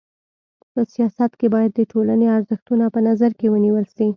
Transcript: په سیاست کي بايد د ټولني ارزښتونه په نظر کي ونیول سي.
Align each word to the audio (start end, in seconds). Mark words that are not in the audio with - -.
په 0.73 0.81
سیاست 0.93 1.31
کي 1.39 1.47
بايد 1.53 1.71
د 1.75 1.81
ټولني 1.91 2.27
ارزښتونه 2.37 2.85
په 2.95 2.99
نظر 3.07 3.31
کي 3.39 3.47
ونیول 3.49 3.85
سي. 3.95 4.05